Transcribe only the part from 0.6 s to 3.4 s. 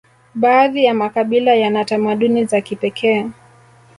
ya makabila yana tamaduni za kipekee